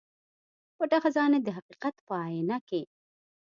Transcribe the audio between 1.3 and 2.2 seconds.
د حقيقت په